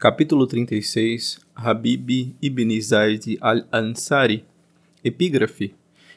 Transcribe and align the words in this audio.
Capítulo 0.00 0.46
36 0.46 1.40
Habib 1.54 2.34
ibn 2.40 2.80
Zaid 2.80 3.36
al-Ansari. 3.38 4.46
Epígrafe. 5.04 5.74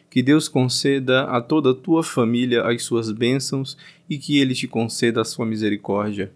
Que 0.10 0.24
Deus 0.24 0.48
conceda 0.48 1.26
a 1.26 1.42
toda 1.42 1.72
a 1.72 1.74
tua 1.74 2.02
família 2.02 2.64
as 2.64 2.82
suas 2.82 3.12
bênçãos 3.12 3.78
e 4.10 4.18
que 4.18 4.40
Ele 4.40 4.56
te 4.56 4.70
conceda 4.70 5.20
a 5.20 5.26
sua 5.26 5.46
misericórdia. 5.46 6.32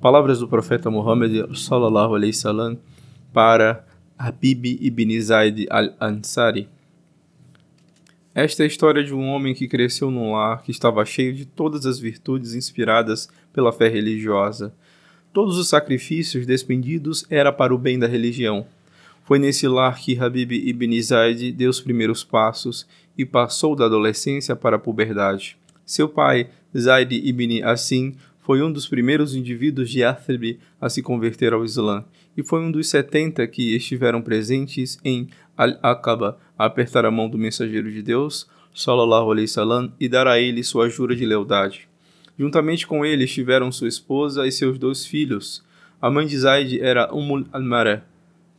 Palavras 0.00 0.38
do 0.38 0.46
profeta 0.46 0.88
Muhammad 0.88 1.52
sallallahu 1.56 2.14
alaihi 2.14 2.32
wasallam 2.32 2.78
para 3.32 3.84
Habib 4.16 4.64
ibn 4.80 5.20
Zaid 5.20 5.66
al-Ansari. 5.70 6.68
Esta 8.32 8.62
é 8.62 8.66
a 8.66 8.68
história 8.68 9.02
de 9.02 9.12
um 9.12 9.26
homem 9.26 9.52
que 9.52 9.66
cresceu 9.66 10.12
num 10.12 10.30
lar 10.30 10.62
que 10.62 10.70
estava 10.70 11.04
cheio 11.04 11.34
de 11.34 11.44
todas 11.44 11.86
as 11.86 11.98
virtudes 11.98 12.54
inspiradas 12.54 13.28
pela 13.52 13.72
fé 13.72 13.88
religiosa 13.88 14.72
Todos 15.34 15.58
os 15.58 15.68
sacrifícios 15.68 16.46
despendidos 16.46 17.26
era 17.28 17.52
para 17.52 17.74
o 17.74 17.78
bem 17.78 17.98
da 17.98 18.06
religião. 18.06 18.64
Foi 19.24 19.36
nesse 19.36 19.66
lar 19.66 19.98
que 19.98 20.16
Habib 20.16 20.52
ibn 20.52 21.02
Zaid 21.02 21.50
deu 21.50 21.70
os 21.70 21.80
primeiros 21.80 22.22
passos 22.22 22.86
e 23.18 23.26
passou 23.26 23.74
da 23.74 23.86
adolescência 23.86 24.54
para 24.54 24.76
a 24.76 24.78
puberdade. 24.78 25.58
Seu 25.84 26.08
pai, 26.08 26.50
Zaid 26.78 27.12
ibn 27.16 27.64
Assim, 27.64 28.14
foi 28.38 28.62
um 28.62 28.70
dos 28.70 28.86
primeiros 28.86 29.34
indivíduos 29.34 29.90
de 29.90 30.02
Yathrib 30.02 30.60
a 30.80 30.88
se 30.88 31.02
converter 31.02 31.52
ao 31.52 31.64
Islã 31.64 32.04
e 32.36 32.44
foi 32.44 32.60
um 32.60 32.70
dos 32.70 32.88
70 32.88 33.44
que 33.48 33.74
estiveram 33.74 34.22
presentes 34.22 35.00
em 35.04 35.26
Al-Aqaba 35.56 36.38
a 36.56 36.66
apertar 36.66 37.04
a 37.04 37.10
mão 37.10 37.28
do 37.28 37.36
mensageiro 37.36 37.90
de 37.90 38.02
Deus, 38.02 38.48
sallallahu 38.72 39.32
alaihi 39.32 39.48
wasallam, 39.48 39.92
e 39.98 40.08
dar 40.08 40.28
a 40.28 40.38
ele 40.38 40.62
sua 40.62 40.88
jura 40.88 41.16
de 41.16 41.26
lealdade. 41.26 41.88
Juntamente 42.38 42.86
com 42.86 43.04
ele 43.04 43.24
estiveram 43.24 43.70
sua 43.70 43.88
esposa 43.88 44.46
e 44.46 44.52
seus 44.52 44.78
dois 44.78 45.06
filhos. 45.06 45.64
A 46.00 46.10
mãe 46.10 46.26
de 46.26 46.36
Zaid 46.36 46.80
era 46.80 47.12
Umm 47.14 47.44
al-Mara, 47.52 48.04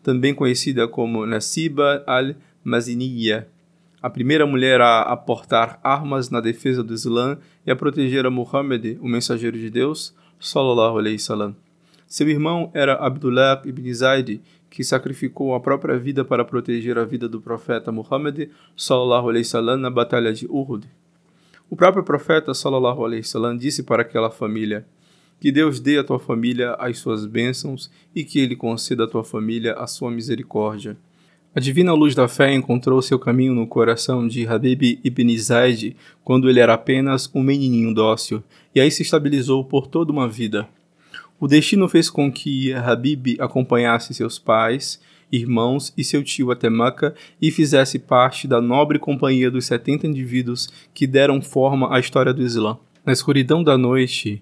também 0.02 0.34
conhecida 0.34 0.88
como 0.88 1.26
Nasiba 1.26 2.04
al-Maziniya, 2.08 3.48
a 4.02 4.10
primeira 4.10 4.46
mulher 4.46 4.80
a 4.82 5.02
aportar 5.02 5.80
armas 5.84 6.30
na 6.30 6.40
defesa 6.40 6.84
do 6.84 6.94
Islã 6.94 7.40
e 7.66 7.72
a 7.72 7.76
proteger 7.76 8.26
a 8.26 8.30
Muhammad, 8.30 8.98
o 9.02 9.08
mensageiro 9.08 9.58
de 9.58 9.70
Deus, 9.70 10.14
sallallahu 10.40 11.00
alaihi 11.00 11.16
wasallam. 11.16 11.56
Seu 12.08 12.30
irmão 12.30 12.70
era 12.74 12.94
Abdullah 12.94 13.64
ibn 13.66 13.92
Zaid, 13.92 14.42
que 14.70 14.84
sacrificou 14.84 15.56
a 15.56 15.60
própria 15.60 15.98
vida 15.98 16.24
para 16.24 16.46
proteger 16.46 17.00
a 17.00 17.04
vida 17.04 17.28
do 17.28 17.42
profeta 17.42 17.92
Muhammad, 17.92 18.48
sallallahu 18.78 19.30
alaihi 19.30 19.46
wasallam, 19.46 19.78
na 19.78 19.90
batalha 19.90 20.32
de 20.32 20.46
Uhud. 20.46 20.88
O 21.70 21.76
próprio 21.76 22.04
profeta 22.04 22.54
sallallahu 22.54 23.04
alaihi 23.04 23.22
wasallam 23.22 23.58
disse 23.58 23.84
para 23.84 24.04
aquela 24.04 24.30
família: 24.30 24.86
Que 25.40 25.52
Deus 25.52 25.80
dê 25.80 25.98
à 25.98 26.04
tua 26.04 26.20
família 26.20 26.74
as 26.74 27.00
suas 27.00 27.26
bênçãos 27.26 27.90
e 28.16 28.24
que 28.24 28.40
ele 28.40 28.56
conceda 28.56 29.06
à 29.06 29.08
tua 29.08 29.24
família 29.24 29.74
a 29.74 29.88
sua 29.88 30.12
misericórdia. 30.12 30.96
A 31.56 31.60
divina 31.60 31.94
luz 31.94 32.14
da 32.14 32.28
fé 32.28 32.54
encontrou 32.54 33.02
seu 33.02 33.18
caminho 33.18 33.54
no 33.54 33.66
coração 33.66 34.28
de 34.28 34.46
Habib 34.46 35.00
ibn 35.04 35.38
Zaid 35.38 35.96
quando 36.22 36.50
ele 36.50 36.60
era 36.60 36.74
apenas 36.74 37.32
um 37.34 37.42
menininho 37.42 37.94
dócil, 37.94 38.44
e 38.74 38.82
aí 38.82 38.92
se 38.92 39.04
estabilizou 39.04 39.64
por 39.64 39.88
toda 39.88 40.12
uma 40.12 40.28
vida. 40.28 40.68
O 41.40 41.48
destino 41.48 41.88
fez 41.88 42.10
com 42.10 42.32
que 42.32 42.74
Habib 42.74 43.38
acompanhasse 43.40 44.14
seus 44.14 44.38
pais 44.38 45.00
irmãos 45.32 45.94
e 45.98 46.04
seu 46.04 46.24
tio 46.24 46.52
até 46.52 46.70
e 47.42 47.52
fizesse 47.52 48.00
parte 48.00 48.48
da 48.48 48.62
nobre 48.62 49.00
companhia 49.00 49.52
dos 49.52 49.66
70 49.66 50.08
indivíduos 50.08 50.70
que 50.94 51.08
deram 51.08 51.42
forma 51.42 51.96
à 51.96 52.00
história 52.00 52.34
do 52.34 52.42
Islã. 52.42 52.78
Na 53.06 53.14
escuridão 53.14 53.64
da 53.64 53.78
noite, 53.78 54.42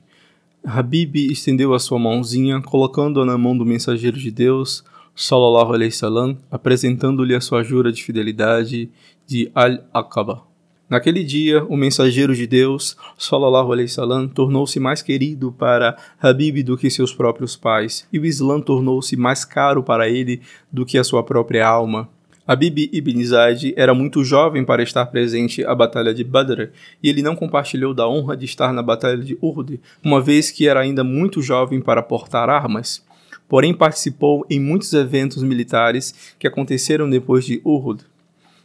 Habib 0.66 1.16
estendeu 1.16 1.74
a 1.74 1.80
sua 1.80 2.00
mãozinha, 2.00 2.62
colocando-a 2.62 3.26
na 3.26 3.38
mão 3.38 3.58
do 3.58 3.66
mensageiro 3.66 4.18
de 4.18 4.32
Deus, 4.32 4.84
sallallahu 5.16 5.74
alaihi 5.74 5.92
salam, 5.92 6.38
apresentando-lhe 6.50 7.36
a 7.36 7.42
sua 7.42 7.64
jura 7.64 7.92
de 7.92 8.04
fidelidade 8.04 8.90
de 9.28 9.52
Al-Aqaba. 9.54 10.53
Naquele 10.90 11.24
dia, 11.24 11.64
o 11.64 11.78
mensageiro 11.78 12.36
de 12.36 12.46
Deus, 12.46 12.98
sallallahu 13.18 13.72
alaihi 13.72 13.88
wasallam, 13.88 14.28
tornou-se 14.28 14.80
mais 14.80 15.02
querido 15.02 15.52
para 15.52 15.98
Habib 16.22 16.62
do 16.62 16.78
que 16.78 16.90
seus 16.90 17.14
próprios 17.14 17.56
pais, 17.56 18.06
e 18.12 18.20
o 18.20 18.26
Islã 18.26 18.60
tornou-se 18.60 19.16
mais 19.16 19.46
caro 19.46 19.82
para 19.82 20.10
ele 20.10 20.42
do 20.72 20.86
que 20.86 20.98
a 20.98 21.04
sua 21.04 21.24
própria 21.24 21.66
alma. 21.66 22.10
Habib 22.46 22.90
ibn 22.92 23.24
Zaid 23.24 23.74
era 23.78 23.94
muito 23.94 24.22
jovem 24.26 24.66
para 24.66 24.84
estar 24.84 25.06
presente 25.06 25.64
à 25.64 25.74
batalha 25.74 26.14
de 26.14 26.26
Badr, 26.26 26.70
e 27.02 27.10
ele 27.10 27.22
não 27.22 27.36
compartilhou 27.36 27.94
da 27.94 28.08
honra 28.08 28.36
de 28.36 28.44
estar 28.44 28.74
na 28.74 28.84
batalha 28.84 29.18
de 29.18 29.38
Uhud, 29.42 29.80
uma 30.04 30.20
vez 30.20 30.52
que 30.52 30.68
era 30.68 30.82
ainda 30.82 31.04
muito 31.04 31.42
jovem 31.42 31.80
para 31.80 32.04
portar 32.04 32.50
armas. 32.50 33.02
Porém, 33.48 33.74
participou 33.74 34.46
em 34.50 34.60
muitos 34.60 34.92
eventos 34.92 35.42
militares 35.42 36.36
que 36.38 36.46
aconteceram 36.46 37.10
depois 37.10 37.46
de 37.46 37.62
Uhud 37.64 38.04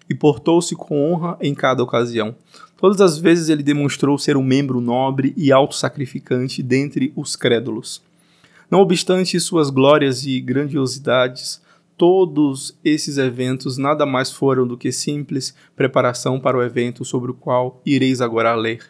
e 0.08 0.14
portou-se 0.14 0.74
com 0.74 1.12
honra 1.12 1.36
em 1.40 1.54
cada 1.54 1.82
ocasião. 1.82 2.34
Todas 2.76 3.00
as 3.00 3.18
vezes 3.18 3.48
ele 3.48 3.62
demonstrou 3.62 4.16
ser 4.16 4.36
um 4.36 4.42
membro 4.42 4.80
nobre 4.80 5.34
e 5.36 5.52
autossacrificante 5.52 6.62
dentre 6.62 7.12
os 7.16 7.34
crédulos. 7.34 8.02
Não 8.70 8.80
obstante 8.80 9.40
suas 9.40 9.70
glórias 9.70 10.24
e 10.24 10.40
grandiosidades, 10.40 11.60
todos 11.96 12.78
esses 12.84 13.18
eventos 13.18 13.76
nada 13.76 14.06
mais 14.06 14.30
foram 14.30 14.66
do 14.66 14.76
que 14.76 14.92
simples 14.92 15.54
preparação 15.74 16.38
para 16.38 16.56
o 16.56 16.62
evento 16.62 17.04
sobre 17.04 17.32
o 17.32 17.34
qual 17.34 17.82
ireis 17.84 18.20
agora 18.20 18.54
ler. 18.54 18.80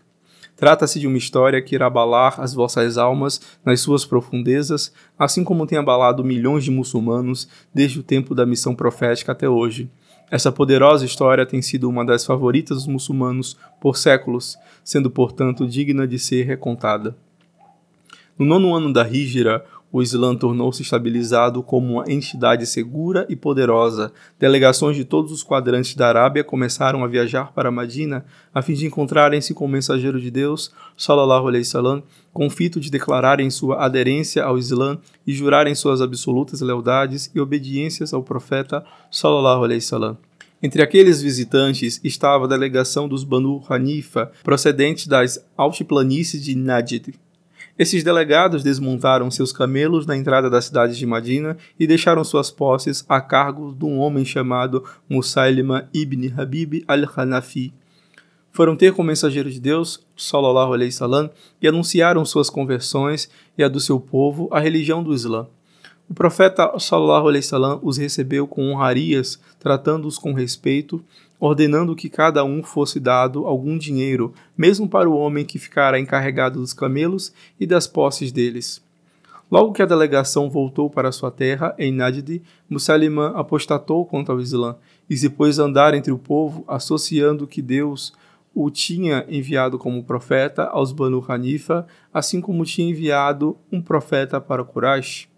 Trata-se 0.59 0.99
de 0.99 1.07
uma 1.07 1.17
história 1.17 1.63
que 1.63 1.77
irá 1.77 1.87
abalar 1.87 2.41
as 2.41 2.53
vossas 2.53 2.99
almas 2.99 3.41
nas 3.65 3.81
suas 3.81 4.05
profundezas, 4.05 4.93
assim 5.17 5.45
como 5.45 5.67
tem 5.67 5.79
abalado 5.79 6.25
milhões 6.25 6.65
de 6.65 6.71
muçulmanos 6.73 7.49
desde 7.73 8.01
o 8.01 8.03
tempo 8.03 8.35
da 8.35 8.45
missão 8.45 8.75
profética 8.75 9.31
até 9.31 9.49
hoje. 9.49 9.89
Essa 10.31 10.53
poderosa 10.53 11.07
história 11.07 11.47
tem 11.47 11.63
sido 11.63 11.89
uma 11.89 12.05
das 12.05 12.25
favoritas 12.27 12.79
dos 12.79 12.87
muçulmanos 12.87 13.57
por 13.81 13.97
séculos, 13.97 14.59
sendo 14.85 15.11
portanto 15.11 15.67
digna 15.67 16.07
de 16.07 16.19
ser 16.19 16.45
recontada. 16.45 17.17
No 18.39 18.45
nono 18.45 18.75
ano 18.75 18.93
da 18.93 19.09
Hijra, 19.09 19.65
o 19.91 20.03
Islã 20.03 20.35
tornou-se 20.35 20.83
estabilizado 20.83 21.63
como 21.63 21.95
uma 21.95 22.13
entidade 22.13 22.67
segura 22.67 23.27
e 23.29 23.35
poderosa. 23.35 24.13
Delegações 24.39 24.97
de 24.97 25.05
todos 25.05 25.33
os 25.33 25.43
quadrantes 25.43 25.95
da 25.95 26.09
Arábia 26.09 26.45
começaram 26.45 27.03
a 27.03 27.09
viajar 27.09 27.53
para 27.53 27.71
Madina 27.71 28.25
a 28.55 28.61
fim 28.61 28.75
de 28.75 28.87
encontrarem-se 28.87 29.55
com 29.55 29.65
o 29.65 29.69
mensageiro 29.69 30.21
de 30.21 30.31
Deus, 30.31 30.73
sallallahu 30.97 31.49
alaihi 31.49 31.65
wasallam, 31.65 32.03
com 32.33 32.51
fito 32.51 32.79
de 32.79 32.91
declararem 32.91 33.51
sua 33.51 33.85
aderência 33.85 34.45
ao 34.45 34.59
Islã 34.59 34.99
e 35.27 35.33
jurarem 35.33 35.75
suas 35.75 36.03
absolutas 36.03 36.61
lealdades 36.61 37.31
e 37.35 37.41
obediências 37.41 38.13
ao 38.13 38.23
profeta, 38.23 38.85
sallallahu 39.11 39.65
alaihi 39.65 39.81
wasallam. 39.81 40.19
Entre 40.63 40.83
aqueles 40.83 41.23
visitantes 41.23 42.01
estava 42.03 42.45
a 42.45 42.49
delegação 42.49 43.09
dos 43.09 43.23
Banu 43.23 43.63
Hanifa, 43.69 44.33
procedentes 44.43 45.07
das 45.07 45.45
altiplanícies 45.57 46.43
de 46.43 46.57
Najd. 46.57 47.15
Esses 47.79 48.03
delegados 48.03 48.65
desmontaram 48.65 49.31
seus 49.31 49.53
camelos 49.53 50.05
na 50.05 50.17
entrada 50.17 50.51
da 50.51 50.61
cidade 50.61 50.99
de 50.99 51.07
Madina 51.07 51.57
e 51.79 51.87
deixaram 51.87 52.25
suas 52.25 52.51
posses 52.51 53.05
a 53.09 53.21
cargo 53.21 53.73
de 53.73 53.85
um 53.85 54.01
homem 54.01 54.25
chamado 54.25 54.83
Musailima 55.09 55.89
ibn 55.95 56.29
Habib 56.37 56.85
al-Hanafi. 56.89 57.73
Foram 58.51 58.75
ter 58.75 58.93
com 58.93 59.03
o 59.03 59.05
mensageiro 59.05 59.49
de 59.49 59.61
Deus, 59.61 60.05
sallallahu 60.17 60.75
alaihi 60.75 60.91
salam, 60.91 61.31
e 61.63 61.69
anunciaram 61.69 62.25
suas 62.25 62.51
conversões 62.51 63.31
e 63.57 63.63
a 63.63 63.69
do 63.69 63.79
seu 63.79 64.01
povo 64.01 64.49
à 64.51 64.59
religião 64.59 65.01
do 65.01 65.15
Islã. 65.15 65.47
O 66.11 66.15
profeta 66.15 66.77
sallallahu 66.79 67.29
alaihi 67.29 67.45
wasallam 67.45 67.79
os 67.83 67.99
recebeu 67.99 68.49
com 68.49 68.73
honrarias, 68.73 69.39
tratando-os 69.61 70.19
com 70.19 70.33
respeito, 70.33 71.05
ordenando 71.41 71.95
que 71.95 72.09
cada 72.09 72.45
um 72.45 72.63
fosse 72.63 72.99
dado 72.99 73.47
algum 73.47 73.79
dinheiro, 73.79 74.33
mesmo 74.57 74.89
para 74.89 75.09
o 75.09 75.17
homem 75.17 75.45
que 75.45 75.59
ficara 75.59 75.99
encarregado 75.99 76.61
dos 76.61 76.73
camelos 76.73 77.33
e 77.59 77.67
das 77.67 77.87
posses 77.87 78.33
deles. 78.33 78.83
Logo 79.51 79.73
que 79.73 79.81
a 79.81 79.87
delegação 79.87 80.51
voltou 80.51 80.91
para 80.91 81.11
sua 81.11 81.31
terra, 81.31 81.75
em 81.79 81.91
Najd, 81.91 82.43
Musalimã 82.69 83.33
apostatou 83.35 84.05
contra 84.05 84.35
o 84.35 84.41
Islã 84.41 84.77
e 85.09 85.17
se 85.17 85.31
pôs 85.31 85.59
a 85.59 85.65
andar 85.65 85.95
entre 85.95 86.13
o 86.13 86.19
povo, 86.19 86.65
associando 86.69 87.47
que 87.47 87.63
Deus 87.63 88.13
o 88.55 88.71
tinha 88.71 89.25
enviado 89.29 89.79
como 89.79 90.03
profeta 90.03 90.65
aos 90.65 90.93
Banu 90.93 91.25
Hanifa, 91.27 91.87
assim 92.13 92.41
como 92.41 92.65
tinha 92.65 92.91
enviado 92.91 93.57
um 93.73 93.81
profeta 93.81 94.41
para 94.41 94.65
Quraysh. 94.65 95.29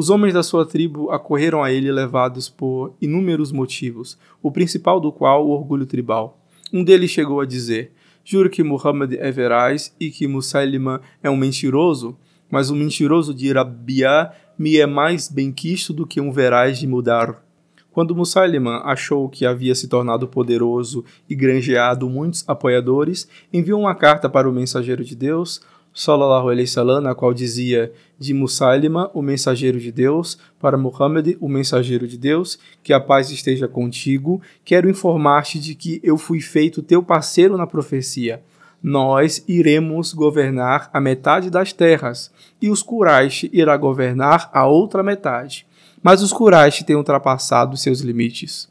Os 0.00 0.08
homens 0.08 0.32
da 0.32 0.42
sua 0.42 0.64
tribo 0.64 1.10
acorreram 1.10 1.62
a 1.62 1.70
ele 1.70 1.92
levados 1.92 2.48
por 2.48 2.94
inúmeros 3.02 3.52
motivos, 3.52 4.16
o 4.42 4.50
principal 4.50 4.98
do 4.98 5.12
qual 5.12 5.46
o 5.46 5.50
orgulho 5.50 5.84
tribal. 5.84 6.40
Um 6.72 6.82
deles 6.82 7.10
chegou 7.10 7.38
a 7.38 7.44
dizer: 7.44 7.92
Juro 8.24 8.48
que 8.48 8.62
Muhammad 8.62 9.12
é 9.12 9.30
veraz 9.30 9.94
e 10.00 10.10
que 10.10 10.26
Musailima 10.26 11.02
é 11.22 11.28
um 11.28 11.36
mentiroso, 11.36 12.16
mas 12.50 12.70
o 12.70 12.74
mentiroso 12.74 13.34
de 13.34 13.52
Rabiá 13.52 14.32
me 14.58 14.78
é 14.78 14.86
mais 14.86 15.28
benquisto 15.28 15.92
do 15.92 16.06
que 16.06 16.18
um 16.18 16.32
veraz 16.32 16.78
de 16.78 16.86
Mudar. 16.86 17.44
Quando 17.92 18.16
Musailima 18.16 18.80
achou 18.86 19.28
que 19.28 19.44
havia 19.44 19.74
se 19.74 19.86
tornado 19.86 20.26
poderoso 20.26 21.04
e 21.28 21.34
granjeado 21.34 22.08
muitos 22.08 22.42
apoiadores, 22.48 23.28
enviou 23.52 23.80
uma 23.80 23.94
carta 23.94 24.30
para 24.30 24.48
o 24.48 24.52
mensageiro 24.52 25.04
de 25.04 25.14
Deus, 25.14 25.60
sallallahu 25.92 26.48
alaihi 26.48 26.68
wasallam, 26.68 27.00
na 27.00 27.14
qual 27.14 27.34
dizia 27.34 27.92
de 28.18 28.32
Musailima, 28.32 29.10
o 29.12 29.22
mensageiro 29.22 29.78
de 29.78 29.90
Deus, 29.90 30.38
para 30.58 30.78
Muhammad, 30.78 31.36
o 31.40 31.48
mensageiro 31.48 32.06
de 32.06 32.16
Deus, 32.16 32.58
que 32.82 32.92
a 32.92 33.00
paz 33.00 33.30
esteja 33.30 33.66
contigo, 33.66 34.40
quero 34.64 34.88
informar-te 34.88 35.58
de 35.58 35.74
que 35.74 36.00
eu 36.02 36.16
fui 36.16 36.40
feito 36.40 36.82
teu 36.82 37.02
parceiro 37.02 37.56
na 37.56 37.66
profecia. 37.66 38.42
Nós 38.82 39.44
iremos 39.46 40.12
governar 40.12 40.88
a 40.92 41.00
metade 41.00 41.50
das 41.50 41.72
terras, 41.72 42.30
e 42.62 42.70
os 42.70 42.82
Quraysh 42.82 43.50
irá 43.52 43.76
governar 43.76 44.50
a 44.52 44.66
outra 44.66 45.02
metade. 45.02 45.66
Mas 46.02 46.22
os 46.22 46.32
Quraysh 46.32 46.82
têm 46.84 46.96
ultrapassado 46.96 47.76
seus 47.76 48.00
limites. 48.00 48.70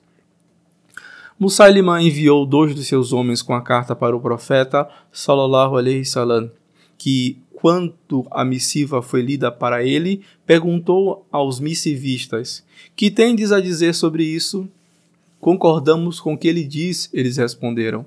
Musailima 1.39 2.01
enviou 2.01 2.45
dois 2.45 2.75
de 2.75 2.83
seus 2.83 3.13
homens 3.13 3.41
com 3.41 3.53
a 3.53 3.61
carta 3.61 3.95
para 3.95 4.15
o 4.15 4.19
profeta, 4.19 4.89
sallallahu 5.11 5.77
alaihi 5.77 5.99
wasallam, 5.99 6.51
que, 6.99 7.37
quando 7.53 8.27
a 8.29 8.45
missiva 8.45 9.01
foi 9.01 9.21
lida 9.21 9.51
para 9.51 9.83
ele, 9.83 10.21
perguntou 10.45 11.25
aos 11.31 11.59
missivistas: 11.59 12.63
Que 12.95 13.09
tendes 13.09 13.51
a 13.51 13.59
dizer 13.59 13.95
sobre 13.95 14.23
isso? 14.23 14.69
Concordamos 15.39 16.19
com 16.19 16.33
o 16.33 16.37
que 16.37 16.49
ele 16.49 16.65
diz, 16.65 17.09
eles 17.13 17.37
responderam. 17.37 18.05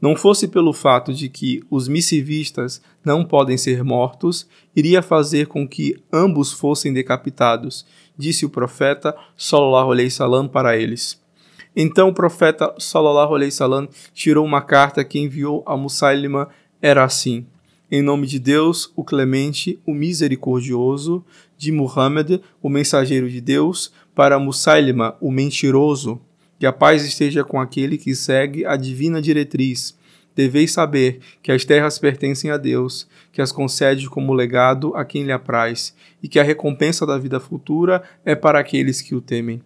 Não 0.00 0.14
fosse 0.14 0.48
pelo 0.48 0.72
fato 0.72 1.14
de 1.14 1.28
que 1.28 1.62
os 1.70 1.88
missivistas 1.88 2.82
não 3.04 3.24
podem 3.24 3.56
ser 3.56 3.82
mortos, 3.82 4.46
iria 4.74 5.00
fazer 5.00 5.46
com 5.46 5.66
que 5.66 5.96
ambos 6.12 6.52
fossem 6.52 6.92
decapitados, 6.92 7.86
disse 8.18 8.44
o 8.44 8.50
profeta 8.50 9.16
sallallahu 9.36 9.92
alaihi 9.92 10.10
salam 10.10 10.48
para 10.48 10.76
eles. 10.76 11.20
Então 11.74 12.08
o 12.08 12.14
profeta 12.14 12.74
sallallahu 12.78 13.34
alaihi 13.34 13.52
salam 13.52 13.88
tirou 14.12 14.44
uma 14.44 14.60
carta 14.60 15.04
que 15.04 15.20
enviou 15.20 15.62
a 15.64 15.76
Musailima, 15.76 16.48
era 16.82 17.04
assim: 17.04 17.46
em 17.94 18.00
nome 18.00 18.26
de 18.26 18.38
Deus, 18.38 18.90
o 18.96 19.04
clemente, 19.04 19.78
o 19.84 19.92
misericordioso, 19.92 21.22
de 21.58 21.70
Muhammad, 21.70 22.40
o 22.62 22.70
mensageiro 22.70 23.28
de 23.28 23.38
Deus, 23.38 23.92
para 24.14 24.38
Musailima, 24.38 25.14
o 25.20 25.30
mentiroso. 25.30 26.18
Que 26.58 26.64
a 26.64 26.72
paz 26.72 27.04
esteja 27.04 27.44
com 27.44 27.60
aquele 27.60 27.98
que 27.98 28.14
segue 28.14 28.64
a 28.64 28.76
divina 28.76 29.20
diretriz. 29.20 29.94
Deveis 30.34 30.72
saber 30.72 31.20
que 31.42 31.52
as 31.52 31.66
terras 31.66 31.98
pertencem 31.98 32.50
a 32.50 32.56
Deus, 32.56 33.06
que 33.30 33.42
as 33.42 33.52
concede 33.52 34.08
como 34.08 34.32
legado 34.32 34.96
a 34.96 35.04
quem 35.04 35.24
lhe 35.24 35.32
apraz, 35.32 35.94
e 36.22 36.28
que 36.28 36.40
a 36.40 36.42
recompensa 36.42 37.04
da 37.04 37.18
vida 37.18 37.38
futura 37.38 38.02
é 38.24 38.34
para 38.34 38.58
aqueles 38.58 39.02
que 39.02 39.14
o 39.14 39.20
temem. 39.20 39.60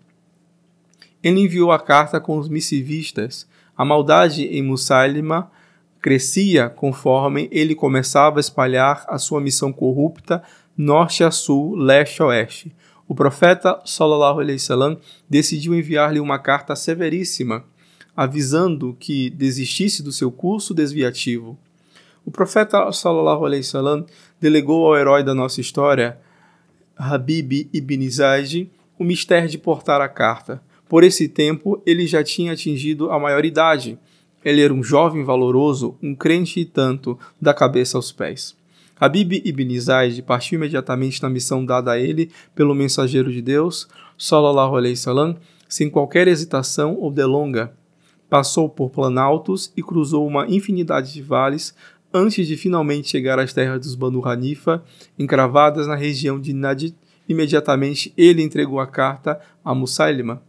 Ele 1.22 1.42
enviou 1.42 1.70
a 1.70 1.78
carta 1.78 2.18
com 2.18 2.38
os 2.38 2.48
missivistas. 2.48 3.46
A 3.76 3.84
maldade 3.84 4.46
em 4.46 4.64
Musailima 4.64 5.48
crescia 6.06 6.70
conforme 6.70 7.48
ele 7.50 7.74
começava 7.74 8.38
a 8.38 8.40
espalhar 8.40 9.04
a 9.08 9.18
sua 9.18 9.40
missão 9.40 9.72
corrupta 9.72 10.40
norte 10.78 11.24
a 11.24 11.32
sul, 11.32 11.74
leste 11.74 12.22
a 12.22 12.26
oeste. 12.26 12.72
O 13.08 13.14
profeta 13.14 13.82
sallallahu 13.84 14.38
alaihi 14.38 14.60
wasallam 14.60 14.96
decidiu 15.28 15.74
enviar-lhe 15.74 16.20
uma 16.20 16.38
carta 16.38 16.76
severíssima, 16.76 17.64
avisando 18.16 18.96
que 19.00 19.30
desistisse 19.30 20.00
do 20.00 20.12
seu 20.12 20.30
curso 20.30 20.72
desviativo. 20.72 21.58
O 22.24 22.30
profeta 22.30 22.92
sallallahu 22.92 23.44
alaihi 23.44 23.64
wasallam 23.64 24.06
delegou 24.40 24.86
ao 24.86 24.96
herói 24.96 25.24
da 25.24 25.34
nossa 25.34 25.60
história, 25.60 26.20
Habib 26.96 27.68
ibn 27.72 28.08
Zaid, 28.08 28.70
o 28.96 29.02
mistério 29.02 29.48
de 29.48 29.58
portar 29.58 30.00
a 30.00 30.08
carta. 30.08 30.62
Por 30.88 31.02
esse 31.02 31.28
tempo, 31.28 31.82
ele 31.84 32.06
já 32.06 32.22
tinha 32.22 32.52
atingido 32.52 33.10
a 33.10 33.18
maioridade 33.18 33.98
ele 34.46 34.62
era 34.62 34.72
um 34.72 34.80
jovem 34.80 35.24
valoroso, 35.24 35.98
um 36.00 36.14
crente 36.14 36.60
e 36.60 36.64
tanto, 36.64 37.18
da 37.42 37.52
cabeça 37.52 37.98
aos 37.98 38.12
pés. 38.12 38.56
Habib 38.94 39.42
ibn 39.44 39.80
Zaid 39.80 40.22
partiu 40.22 40.56
imediatamente 40.56 41.20
na 41.20 41.28
missão 41.28 41.64
dada 41.64 41.90
a 41.90 41.98
ele 41.98 42.30
pelo 42.54 42.72
mensageiro 42.72 43.32
de 43.32 43.42
Deus, 43.42 43.88
sallallahu 44.16 44.76
alaihi 44.76 44.96
salam, 44.96 45.36
sem 45.68 45.90
qualquer 45.90 46.28
hesitação 46.28 46.96
ou 46.96 47.10
delonga. 47.10 47.72
Passou 48.30 48.68
por 48.68 48.90
planaltos 48.90 49.72
e 49.76 49.82
cruzou 49.82 50.24
uma 50.24 50.46
infinidade 50.46 51.12
de 51.12 51.22
vales 51.22 51.74
antes 52.14 52.46
de 52.46 52.56
finalmente 52.56 53.08
chegar 53.08 53.40
às 53.40 53.52
terras 53.52 53.80
dos 53.80 53.96
Banu 53.96 54.24
Hanifa, 54.24 54.80
encravadas 55.18 55.88
na 55.88 55.96
região 55.96 56.40
de 56.40 56.52
Najd. 56.52 56.94
Imediatamente 57.28 58.14
ele 58.16 58.42
entregou 58.42 58.78
a 58.78 58.86
carta 58.86 59.40
a 59.64 59.74
Musailima, 59.74 60.40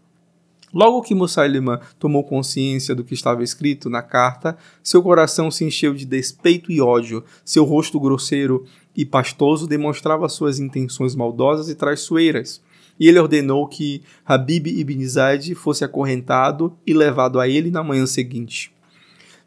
Logo 0.73 1.01
que 1.01 1.15
Musailima 1.15 1.79
tomou 1.97 2.23
consciência 2.23 2.93
do 2.93 3.03
que 3.03 3.13
estava 3.13 3.43
escrito 3.43 3.89
na 3.89 4.01
carta, 4.01 4.57
seu 4.83 5.01
coração 5.01 5.49
se 5.49 5.63
encheu 5.63 5.93
de 5.93 6.05
despeito 6.05 6.71
e 6.71 6.81
ódio, 6.81 7.23
seu 7.45 7.63
rosto 7.63 7.99
grosseiro 7.99 8.65
e 8.95 9.05
pastoso 9.05 9.65
demonstrava 9.65 10.27
suas 10.27 10.59
intenções 10.59 11.15
maldosas 11.15 11.69
e 11.69 11.75
traiçoeiras. 11.75 12.61
E 12.99 13.07
ele 13.07 13.19
ordenou 13.19 13.67
que 13.67 14.01
Habib 14.25 14.67
ibn 14.67 15.07
Zaid 15.07 15.53
fosse 15.55 15.85
acorrentado 15.85 16.75
e 16.85 16.93
levado 16.93 17.39
a 17.39 17.47
ele 17.47 17.71
na 17.71 17.83
manhã 17.83 18.05
seguinte. 18.05 18.71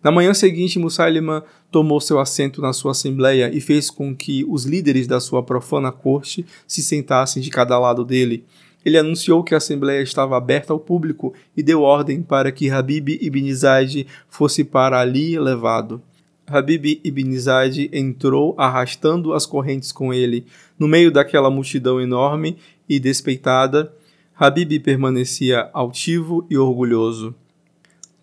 Na 0.02 0.10
manhã 0.10 0.32
seguinte, 0.32 0.78
Musailima 0.78 1.44
tomou 1.70 2.00
seu 2.00 2.18
assento 2.18 2.62
na 2.62 2.72
sua 2.72 2.92
assembleia 2.92 3.54
e 3.54 3.60
fez 3.60 3.90
com 3.90 4.16
que 4.16 4.46
os 4.48 4.64
líderes 4.64 5.06
da 5.06 5.20
sua 5.20 5.42
profana 5.42 5.92
corte 5.92 6.46
se 6.66 6.82
sentassem 6.82 7.42
de 7.42 7.50
cada 7.50 7.78
lado 7.78 8.02
dele. 8.04 8.46
Ele 8.84 8.96
anunciou 8.96 9.44
que 9.44 9.54
a 9.54 9.58
assembleia 9.58 10.02
estava 10.02 10.36
aberta 10.36 10.72
ao 10.72 10.80
público 10.80 11.34
e 11.56 11.62
deu 11.62 11.82
ordem 11.82 12.22
para 12.22 12.50
que 12.50 12.70
Habib 12.70 13.18
ibn 13.20 13.52
Zaid 13.52 14.06
fosse 14.28 14.64
para 14.64 14.98
ali 14.98 15.38
levado. 15.38 16.02
Habib 16.46 17.00
ibn 17.04 17.38
Zaid 17.38 17.90
entrou 17.92 18.54
arrastando 18.58 19.32
as 19.34 19.46
correntes 19.46 19.92
com 19.92 20.12
ele. 20.12 20.46
No 20.78 20.88
meio 20.88 21.12
daquela 21.12 21.50
multidão 21.50 22.00
enorme 22.00 22.56
e 22.88 22.98
despeitada, 22.98 23.92
Habib 24.34 24.80
permanecia 24.80 25.68
altivo 25.72 26.46
e 26.48 26.56
orgulhoso, 26.56 27.34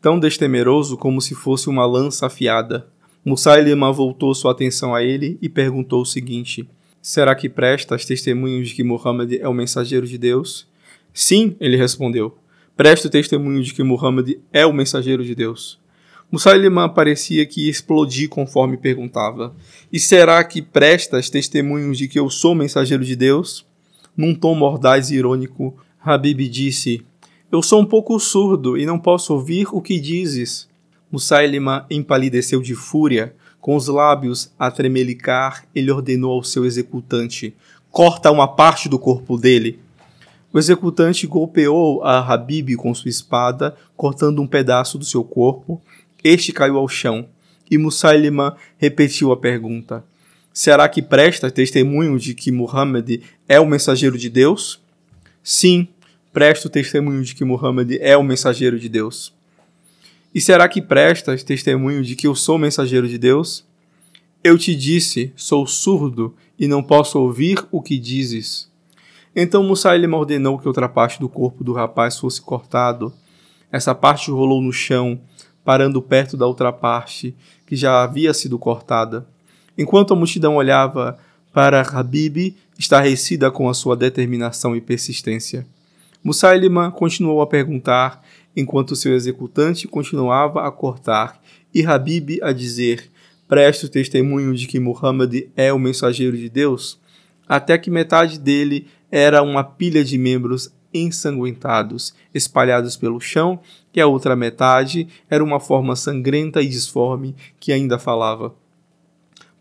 tão 0.01 0.19
destemeroso 0.19 0.98
como 0.98 1.21
se 1.21 1.36
fosse 1.36 1.69
uma 1.69 1.86
lança 1.86 2.25
afiada. 2.25 2.88
Musailima 3.24 3.92
voltou 3.92 4.33
sua 4.33 4.51
atenção 4.51 4.95
a 4.95 5.04
ele 5.04 5.38
e 5.42 5.48
perguntou 5.48 6.01
o 6.01 6.06
seguinte: 6.06 6.68
Será 7.01 7.35
que 7.35 7.47
prestas 7.47 8.05
testemunho 8.05 8.63
de 8.63 8.73
que 8.73 8.83
Muhammad 8.83 9.33
é 9.33 9.47
o 9.47 9.53
mensageiro 9.53 10.05
de 10.05 10.17
Deus? 10.17 10.67
Sim, 11.13 11.55
ele 11.59 11.77
respondeu. 11.77 12.38
Presto 12.75 13.09
testemunho 13.09 13.63
de 13.63 13.73
que 13.73 13.81
Muhammad 13.81 14.33
é 14.53 14.65
o 14.65 14.71
mensageiro 14.71 15.23
de 15.23 15.33
Deus. 15.33 15.79
Musailima 16.31 16.88
parecia 16.89 17.45
que 17.45 17.69
explodir 17.69 18.27
conforme 18.27 18.77
perguntava. 18.77 19.55
E 19.91 19.99
será 19.99 20.44
que 20.44 20.61
prestas 20.61 21.29
testemunho 21.29 21.94
de 21.95 22.07
que 22.07 22.19
eu 22.19 22.29
sou 22.29 22.53
mensageiro 22.53 23.03
de 23.03 23.15
Deus? 23.15 23.65
Num 24.15 24.35
tom 24.35 24.53
mordaz 24.53 25.09
e 25.09 25.15
irônico, 25.15 25.75
Habib 25.99 26.47
disse: 26.49 27.06
Eu 27.51 27.63
sou 27.63 27.81
um 27.81 27.85
pouco 27.85 28.19
surdo 28.19 28.77
e 28.77 28.85
não 28.85 28.99
posso 28.99 29.33
ouvir 29.33 29.68
o 29.71 29.81
que 29.81 29.99
dizes. 29.99 30.68
Musailima 31.09 31.85
empalideceu 31.89 32.61
de 32.61 32.75
fúria, 32.75 33.33
com 33.59 33.76
os 33.76 33.87
lábios 33.87 34.52
a 34.57 34.71
tremelicar, 34.71 35.66
ele 35.73 35.92
ordenou 35.92 36.31
ao 36.31 36.44
seu 36.44 36.66
executante: 36.66 37.56
corta 37.92 38.31
uma 38.31 38.47
parte 38.47 38.87
do 38.87 38.99
corpo 38.99 39.37
dele. 39.37 39.80
O 40.54 40.59
executante 40.59 41.28
golpeou 41.28 42.04
a 42.04 42.19
Habib 42.19 42.76
com 42.76 42.94
sua 42.94 43.09
espada, 43.09 43.76
cortando 43.95 44.42
um 44.42 44.47
pedaço 44.47 44.97
do 44.97 45.06
seu 45.06 45.23
corpo. 45.23 45.81
Este 46.23 46.52
caiu 46.52 46.78
ao 46.78 46.87
chão, 46.87 47.28
e 47.69 47.78
Musailima 47.78 48.56
repetiu 48.78 49.31
a 49.31 49.37
pergunta: 49.37 50.04
Será 50.54 50.90
que 50.90 51.02
presta 51.02 51.52
testemunho 51.52 52.18
de 52.18 52.33
que 52.33 52.52
Muhammad 52.52 53.21
é 53.47 53.59
o 53.59 53.66
mensageiro 53.66 54.18
de 54.18 54.30
Deus? 54.30 54.81
Sim, 55.44 55.87
presto 56.33 56.69
testemunho 56.69 57.23
de 57.23 57.35
que 57.35 57.45
Muhammad 57.45 57.92
é 57.99 58.18
o 58.18 58.23
mensageiro 58.23 58.80
de 58.80 58.90
Deus. 58.90 59.36
E 60.37 60.39
será 60.39 60.69
que 60.69 60.83
prestas 60.83 61.41
testemunho 61.41 62.03
de 62.03 62.15
que 62.15 62.27
eu 62.27 62.35
sou 62.35 62.59
mensageiro 62.59 63.07
de 63.07 63.17
Deus? 63.17 63.65
Eu 64.44 64.56
te 64.56 64.75
disse, 64.75 65.33
sou 65.35 65.65
surdo 65.65 66.35
e 66.59 66.67
não 66.67 66.83
posso 66.83 67.19
ouvir 67.19 67.65
o 67.71 67.81
que 67.81 67.97
dizes. 67.97 68.71
Então 69.35 69.63
Musailima 69.63 70.15
ordenou 70.15 70.59
que 70.59 70.67
outra 70.67 70.87
parte 70.87 71.19
do 71.19 71.27
corpo 71.27 71.63
do 71.63 71.73
rapaz 71.73 72.19
fosse 72.19 72.39
cortado. 72.39 73.11
Essa 73.71 73.95
parte 73.95 74.29
rolou 74.29 74.61
no 74.61 74.71
chão, 74.71 75.19
parando 75.65 76.03
perto 76.03 76.37
da 76.37 76.45
outra 76.45 76.71
parte, 76.71 77.33
que 77.65 77.75
já 77.75 78.03
havia 78.03 78.31
sido 78.31 78.59
cortada. 78.59 79.27
Enquanto 79.75 80.13
a 80.13 80.15
multidão 80.15 80.57
olhava 80.57 81.17
para 81.51 81.81
Habib, 81.81 82.56
estarrecida 82.77 83.49
com 83.49 83.67
a 83.67 83.73
sua 83.73 83.95
determinação 83.95 84.75
e 84.75 84.81
persistência. 84.81 85.65
Musailima 86.23 86.91
continuou 86.91 87.41
a 87.41 87.47
perguntar 87.47 88.21
enquanto 88.57 88.95
seu 88.95 89.14
executante 89.14 89.87
continuava 89.87 90.68
a 90.68 90.71
cortar, 90.71 91.40
e 91.71 91.85
Habib 91.85 92.40
a 92.42 92.52
dizer: 92.52 93.11
Presto 93.47 93.87
testemunho 93.87 94.56
de 94.56 94.66
que 94.66 94.80
Muhammad 94.80 95.44
é 95.56 95.71
o 95.71 95.78
mensageiro 95.78 96.35
de 96.35 96.49
Deus, 96.49 96.99
até 97.47 97.78
que 97.78 97.92
metade 97.92 98.40
dele 98.40 98.87
era 99.11 99.44
uma 99.44 99.64
pilha 99.64 100.04
de 100.04 100.18
membros 100.18 100.73
ensanguentados, 100.92 102.16
espalhados 102.33 102.97
pelo 102.97 103.19
chão, 103.19 103.59
e 103.94 104.02
a 104.02 104.07
outra 104.07 104.35
metade 104.35 105.07
era 105.30 105.44
uma 105.44 105.59
forma 105.59 105.95
sangrenta 105.95 106.61
e 106.61 106.68
disforme 106.68 107.35
que 107.59 107.71
ainda 107.71 107.99
falava. 107.99 108.56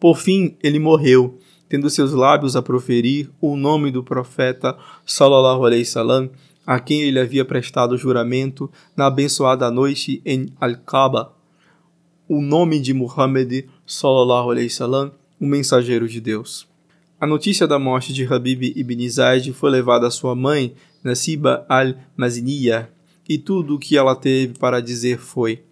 Por 0.00 0.16
fim, 0.16 0.56
ele 0.62 0.78
morreu, 0.78 1.38
tendo 1.68 1.90
seus 1.90 2.12
lábios 2.12 2.56
a 2.56 2.62
proferir 2.62 3.30
o 3.40 3.56
nome 3.56 3.90
do 3.90 4.02
profeta 4.02 4.76
sallallahu 5.04 5.66
alaihi 5.66 5.84
salam, 5.84 6.30
a 6.66 6.80
quem 6.80 7.02
ele 7.02 7.20
havia 7.20 7.44
prestado 7.44 7.96
juramento 7.96 8.70
na 8.96 9.06
abençoada 9.06 9.70
noite 9.70 10.20
em 10.26 10.48
Al-Kaaba, 10.60 11.32
o 12.28 12.42
nome 12.42 12.80
de 12.80 12.92
Muhammad 12.92 13.64
sallallahu 13.86 14.50
alaihi 14.50 14.70
o 15.40 15.46
mensageiro 15.46 16.08
de 16.08 16.20
Deus. 16.20 16.66
A 17.20 17.26
notícia 17.26 17.66
da 17.66 17.78
morte 17.78 18.12
de 18.12 18.26
Habib 18.26 18.72
ibn 18.74 19.08
Zaid 19.08 19.52
foi 19.52 19.70
levada 19.70 20.08
à 20.08 20.10
sua 20.10 20.34
mãe, 20.34 20.74
Nasiba 21.04 21.64
al-Maziniya, 21.68 22.90
e 23.28 23.38
tudo 23.38 23.76
o 23.76 23.78
que 23.78 23.96
ela 23.96 24.16
teve 24.16 24.58
para 24.58 24.80
dizer 24.80 25.18
foi: 25.18 25.62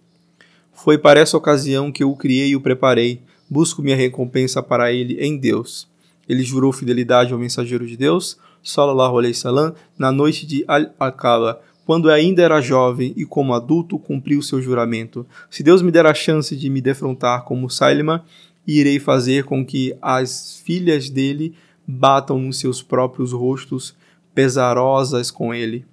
Foi 0.73 0.97
para 0.97 1.19
essa 1.19 1.37
ocasião 1.37 1.91
que 1.91 2.03
eu 2.03 2.09
o 2.09 2.15
criei 2.15 2.49
e 2.49 2.55
o 2.55 2.61
preparei. 2.61 3.21
Busco 3.47 3.81
minha 3.81 3.95
recompensa 3.95 4.63
para 4.63 4.91
ele 4.91 5.19
em 5.19 5.37
Deus. 5.37 5.87
Ele 6.27 6.41
jurou 6.41 6.71
fidelidade 6.71 7.31
ao 7.31 7.37
mensageiro 7.37 7.85
de 7.85 7.95
Deus, 7.95 8.39
sallallahu 8.65 9.19
alaihi 9.19 9.35
salam, 9.35 9.73
na 9.97 10.11
noite 10.11 10.45
de 10.45 10.65
Al-Aqaba, 10.67 11.61
quando 11.85 12.09
ainda 12.09 12.41
era 12.41 12.59
jovem 12.59 13.13
e 13.15 13.23
como 13.25 13.53
adulto 13.53 13.99
cumpriu 13.99 14.41
seu 14.41 14.59
juramento. 14.61 15.25
Se 15.49 15.61
Deus 15.61 15.83
me 15.83 15.91
der 15.91 16.07
a 16.07 16.13
chance 16.13 16.55
de 16.55 16.69
me 16.69 16.81
defrontar 16.81 17.43
como 17.43 17.69
Sailima, 17.69 18.25
irei 18.67 18.99
fazer 18.99 19.43
com 19.43 19.63
que 19.63 19.95
as 20.01 20.59
filhas 20.65 21.09
dele 21.09 21.53
batam 21.87 22.39
nos 22.39 22.57
seus 22.57 22.81
próprios 22.81 23.31
rostos, 23.31 23.95
pesarosas 24.33 25.29
com 25.29 25.53
ele. 25.53 25.85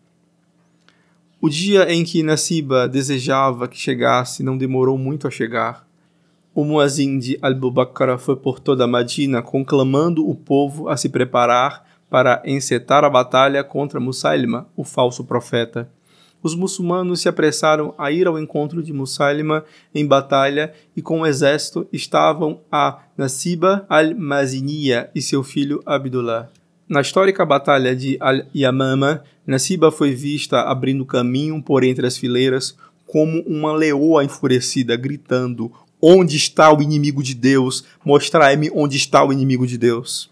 O 1.40 1.48
dia 1.50 1.92
em 1.92 2.04
que 2.04 2.22
Nasiba 2.22 2.88
desejava 2.88 3.68
que 3.68 3.76
chegasse 3.76 4.42
não 4.42 4.56
demorou 4.56 4.96
muito 4.96 5.28
a 5.28 5.30
chegar. 5.30 5.86
O 6.54 6.64
muazin 6.64 7.18
de 7.18 7.38
Al-Bubakara 7.42 8.16
foi 8.16 8.36
por 8.36 8.60
toda 8.60 8.84
a 8.84 8.86
Madina 8.86 9.42
conclamando 9.42 10.28
o 10.28 10.34
povo 10.34 10.88
a 10.88 10.96
se 10.96 11.08
preparar 11.08 11.91
para 12.12 12.42
encetar 12.44 13.04
a 13.04 13.08
batalha 13.08 13.64
contra 13.64 13.98
Musailima, 13.98 14.68
o 14.76 14.84
falso 14.84 15.24
profeta. 15.24 15.88
Os 16.42 16.54
muçulmanos 16.54 17.22
se 17.22 17.28
apressaram 17.28 17.94
a 17.96 18.12
ir 18.12 18.26
ao 18.26 18.38
encontro 18.38 18.82
de 18.82 18.92
Musailima 18.92 19.64
em 19.94 20.06
batalha 20.06 20.74
e 20.94 21.00
com 21.00 21.22
o 21.22 21.26
exército 21.26 21.88
estavam 21.90 22.60
a 22.70 22.98
Nasiba 23.16 23.86
al-Maziniya 23.88 25.08
e 25.14 25.22
seu 25.22 25.42
filho 25.42 25.82
Abdullah. 25.86 26.50
Na 26.86 27.00
histórica 27.00 27.46
batalha 27.46 27.96
de 27.96 28.18
Al-Yamama, 28.20 29.24
Nasiba 29.46 29.90
foi 29.90 30.10
vista 30.10 30.60
abrindo 30.60 31.06
caminho 31.06 31.62
por 31.62 31.82
entre 31.82 32.06
as 32.06 32.18
fileiras 32.18 32.76
como 33.06 33.40
uma 33.46 33.72
leoa 33.72 34.22
enfurecida, 34.22 34.96
gritando: 34.96 35.72
Onde 35.98 36.36
está 36.36 36.70
o 36.70 36.82
inimigo 36.82 37.22
de 37.22 37.34
Deus? 37.34 37.86
Mostrai-me 38.04 38.70
onde 38.74 38.98
está 38.98 39.24
o 39.24 39.32
inimigo 39.32 39.66
de 39.66 39.78
Deus. 39.78 40.31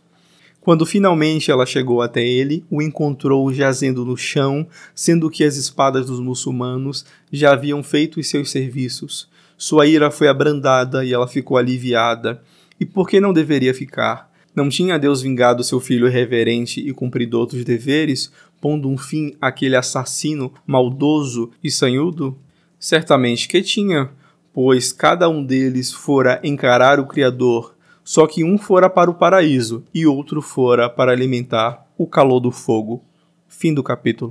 Quando 0.60 0.84
finalmente 0.84 1.50
ela 1.50 1.64
chegou 1.64 2.02
até 2.02 2.22
ele, 2.22 2.64
o 2.70 2.82
encontrou 2.82 3.52
jazendo 3.52 4.04
no 4.04 4.16
chão, 4.16 4.66
sendo 4.94 5.30
que 5.30 5.42
as 5.42 5.56
espadas 5.56 6.06
dos 6.06 6.20
muçulmanos 6.20 7.06
já 7.32 7.52
haviam 7.52 7.82
feito 7.82 8.20
os 8.20 8.28
seus 8.28 8.50
serviços. 8.50 9.28
Sua 9.56 9.86
ira 9.86 10.10
foi 10.10 10.28
abrandada 10.28 11.04
e 11.04 11.14
ela 11.14 11.26
ficou 11.26 11.56
aliviada. 11.56 12.42
E 12.78 12.84
por 12.84 13.08
que 13.08 13.20
não 13.20 13.32
deveria 13.32 13.72
ficar? 13.72 14.30
Não 14.54 14.68
tinha 14.68 14.98
Deus 14.98 15.22
vingado 15.22 15.64
seu 15.64 15.80
filho 15.80 16.08
reverente 16.08 16.80
e 16.80 16.92
cumpridor 16.92 17.46
dos 17.46 17.64
deveres, 17.64 18.30
pondo 18.60 18.88
um 18.88 18.98
fim 18.98 19.34
àquele 19.40 19.76
assassino 19.76 20.52
maldoso 20.66 21.50
e 21.64 21.70
sanhudo? 21.70 22.36
Certamente 22.78 23.48
que 23.48 23.62
tinha, 23.62 24.10
pois 24.52 24.92
cada 24.92 25.28
um 25.28 25.42
deles 25.44 25.92
fora 25.92 26.40
encarar 26.42 27.00
o 27.00 27.06
Criador 27.06 27.74
só 28.04 28.26
que 28.26 28.42
um 28.42 28.58
fora 28.58 28.88
para 28.88 29.10
o 29.10 29.14
paraíso 29.14 29.84
e 29.94 30.06
outro 30.06 30.40
fora 30.42 30.88
para 30.88 31.12
alimentar 31.12 31.86
o 31.96 32.06
calor 32.06 32.40
do 32.40 32.50
fogo. 32.50 33.04
Fim 33.46 33.74
do 33.74 33.82
capítulo. 33.82 34.28